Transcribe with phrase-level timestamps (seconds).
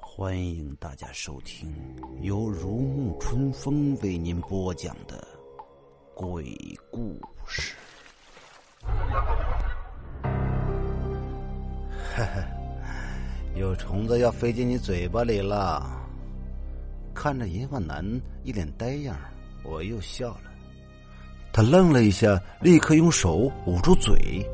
[0.00, 1.74] 欢迎大家收听
[2.20, 5.26] 由如沐春风为您播讲的
[6.14, 6.54] 鬼
[6.90, 7.74] 故事。
[8.82, 8.92] 哈
[12.16, 12.24] 哈，
[13.56, 16.01] 有虫子要飞进你嘴巴里了。
[17.22, 18.04] 看着银发男
[18.42, 19.16] 一脸呆样，
[19.62, 20.50] 我又笑了。
[21.52, 24.44] 他愣了一下，立刻用手捂住嘴，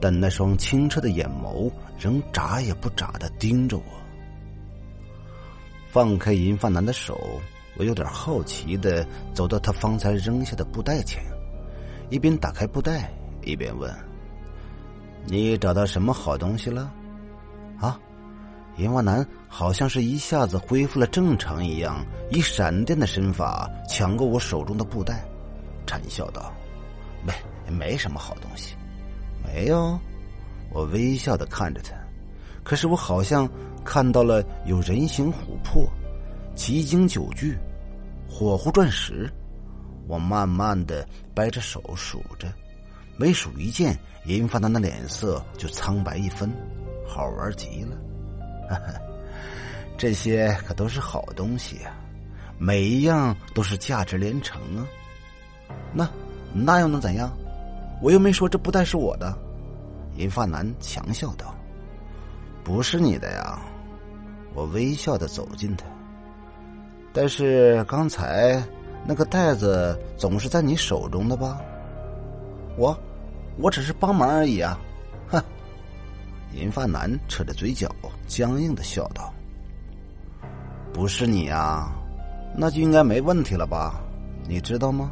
[0.00, 3.84] 但那双清澈的眼眸仍眨也不眨的盯着我。
[5.92, 7.40] 放开银发男的手，
[7.76, 11.22] 我有点好奇的走到他方才扔下的布袋前，
[12.10, 13.88] 一边打开布袋，一边问
[15.26, 16.92] ：“你找到什么好东西了？”
[17.78, 17.96] 啊！
[18.82, 25.24] 银发男好像是一下子恢复了正常一样，以闪电的身法抢过我手中的布袋，
[25.86, 26.52] 惨笑道
[27.24, 27.32] ：“没，
[27.72, 28.74] 没什么好东西。”
[29.44, 29.98] 没有，
[30.70, 31.94] 我微笑的看着他，
[32.62, 33.48] 可是我好像。
[33.84, 35.84] 看到了有人形琥珀、
[36.54, 37.58] 奇经九具、
[38.28, 39.28] 火狐钻石，
[40.06, 42.46] 我慢慢的掰着手数着，
[43.16, 46.48] 每数一件，银发男的脸色就苍白一分，
[47.04, 47.96] 好玩极了。
[48.68, 49.00] 哈哈，
[49.96, 51.94] 这些可都是好东西呀，
[52.58, 54.86] 每一样都是价值连城啊。
[55.92, 56.08] 那
[56.52, 57.30] 那又能怎样？
[58.00, 59.36] 我又没说这布袋是我的。
[60.16, 61.54] 银发男强笑道
[62.62, 63.58] ：“不是你的呀。”
[64.54, 65.86] 我微笑的走近他，
[67.12, 68.62] 但是刚才
[69.06, 71.58] 那个袋子总是在你手中的吧？
[72.76, 72.94] 我，
[73.56, 74.78] 我只是帮忙而已啊！
[76.54, 77.88] 银发男扯着嘴角，
[78.26, 79.32] 僵硬的笑道
[80.92, 81.92] ：“不是你呀，
[82.56, 84.00] 那就应该没问题了吧？
[84.46, 85.10] 你知道吗？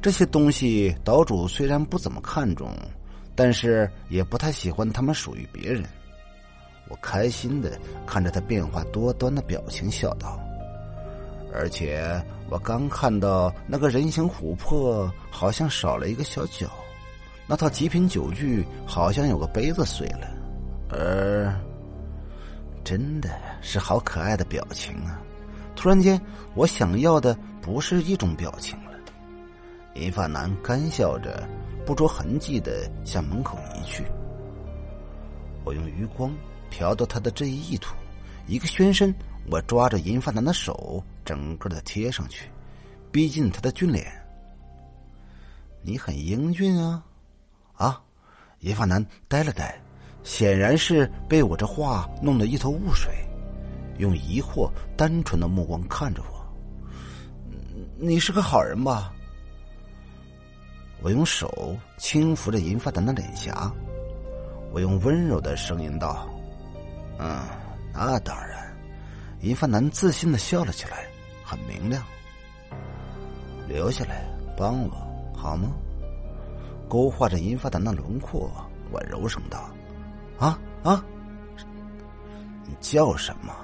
[0.00, 2.70] 这些东西岛主虽然不怎么看重，
[3.34, 5.84] 但是也不太喜欢他们属于别人。”
[6.88, 10.40] 我开心的看着他变化多端的表情，笑道
[11.54, 16.68] ：“而且我刚看到那个人形琥珀好像少了一个小角，
[17.46, 20.26] 那套极品酒具好像有个杯子碎了，
[20.92, 21.54] 而
[22.84, 23.30] 真的
[23.60, 25.20] 是好可爱的表情啊！
[25.76, 26.20] 突然间，
[26.54, 28.90] 我想要的不是一种表情了。”
[29.94, 31.48] 银发男干笑着，
[31.84, 34.04] 不着痕迹的向门口移去。
[35.64, 36.32] 我用余光。
[36.72, 37.96] 瞟到他的这一意图，
[38.46, 39.12] 一个旋身，
[39.50, 42.48] 我抓着银发男的手，整个的贴上去，
[43.10, 44.06] 逼近他的俊脸。
[45.82, 47.04] 你很英俊啊，
[47.74, 48.00] 啊！
[48.60, 49.76] 银发男呆了呆，
[50.22, 53.12] 显然是被我这话弄得一头雾水，
[53.98, 56.40] 用疑惑、单纯的目光看着我。
[57.96, 59.12] 你是个好人吧？
[61.02, 63.72] 我用手轻抚着银发男的脸颊，
[64.72, 66.28] 我用温柔的声音道。
[67.18, 67.40] 嗯，
[67.92, 68.58] 那当然。
[69.40, 71.06] 银发男自信的笑了起来，
[71.42, 72.02] 很明亮。
[73.66, 74.90] 留下来帮我
[75.34, 75.70] 好吗？
[76.86, 78.50] 勾画着银发男的轮廓，
[78.90, 79.70] 我柔声道
[80.40, 81.04] ：“啊啊！
[82.66, 83.54] 你叫什么？”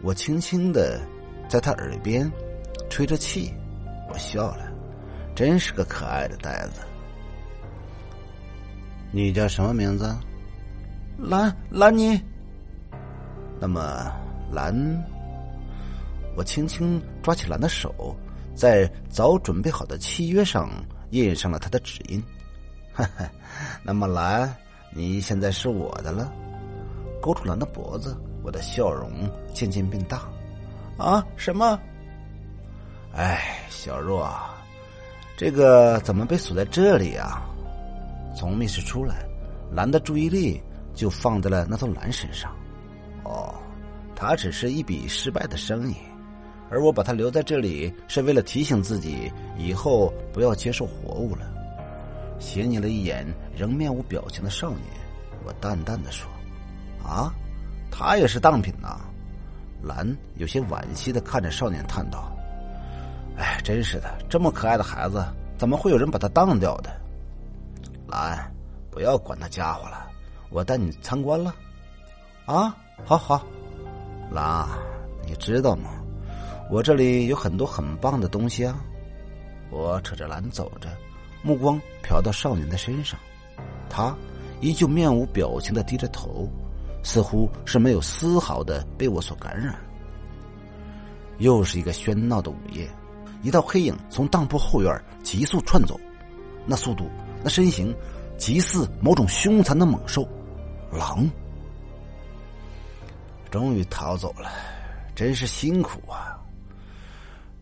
[0.00, 1.00] 我轻轻的
[1.48, 2.30] 在他耳边
[2.88, 3.52] 吹着气，
[4.08, 4.70] 我笑了，
[5.34, 6.82] 真是个可爱的呆子。
[9.10, 10.14] 你叫什么名字？
[11.18, 12.22] 兰兰妮。
[13.58, 14.12] 那么，
[14.52, 14.72] 兰，
[16.36, 18.14] 我轻轻抓起兰的手，
[18.54, 20.70] 在早准备好的契约上
[21.10, 22.22] 印上了他的指印。
[22.92, 23.28] 哈哈，
[23.82, 24.54] 那么兰，
[24.90, 26.32] 你现在是我的了。
[27.20, 29.10] 勾住兰的脖子，我的笑容
[29.52, 30.22] 渐渐变大。
[30.96, 31.78] 啊，什么？
[33.12, 34.30] 哎，小若，
[35.36, 37.42] 这个怎么被锁在这里呀？
[38.36, 39.26] 从密室出来，
[39.72, 40.62] 兰的注意力
[40.94, 42.54] 就放在了那头蓝身上。
[43.24, 43.52] 哦，
[44.14, 45.96] 他只是一笔失败的生意，
[46.70, 51.52] 而我把他留在这里是为了提醒自己以后不要接受活物了。
[52.38, 53.26] 斜睨了一眼
[53.56, 54.82] 仍面无表情的少年，
[55.44, 56.28] 我淡淡的说
[57.04, 57.32] ：“啊，
[57.90, 59.00] 他也是当品呐。”
[59.82, 60.06] 兰
[60.36, 62.30] 有些惋惜的看着少年叹道
[63.38, 65.24] ：“哎，真是的，这么可爱的孩子，
[65.56, 66.90] 怎么会有人把他当掉的？”
[68.08, 68.50] 兰，
[68.90, 70.08] 不要管那家伙了，
[70.50, 71.54] 我带你参观了。
[72.46, 72.74] 啊。
[73.04, 73.46] 好好，
[74.32, 74.66] 兰，
[75.24, 75.90] 你知道吗？
[76.68, 78.74] 我这里有很多很棒的东西啊！
[79.70, 80.88] 我扯着兰走着，
[81.42, 83.18] 目光瞟到少年的身上，
[83.88, 84.16] 他
[84.60, 86.48] 依旧面无表情的低着头，
[87.02, 89.74] 似乎是没有丝毫的被我所感染。
[91.38, 92.88] 又是一个喧闹的午夜，
[93.42, 95.98] 一道黑影从当铺后院急速窜走，
[96.66, 97.08] 那速度，
[97.42, 97.94] 那身形，
[98.36, 100.28] 极似某种凶残的猛兽——
[100.90, 101.28] 狼。
[103.50, 104.50] 终于逃走了，
[105.14, 106.36] 真是辛苦啊！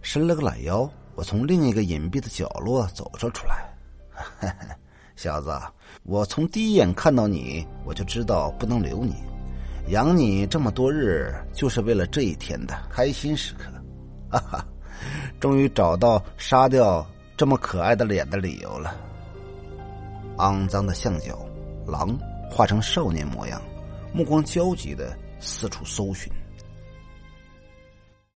[0.00, 3.66] 伸了个懒腰，我从另一个隐蔽的角落走了出来。
[5.16, 5.50] 小子，
[6.02, 9.14] 我从第一眼看到你，我就知道不能留你，
[9.88, 13.64] 养你这么多日，就是为了这一天的开心时刻。
[14.28, 14.66] 哈哈，
[15.40, 17.04] 终于找到杀掉
[17.34, 18.94] 这么可爱的脸的理由了。
[20.36, 21.38] 肮脏的象脚，
[21.86, 22.14] 狼
[22.50, 23.58] 化成少年模样，
[24.12, 26.30] 目光焦急的四处搜寻。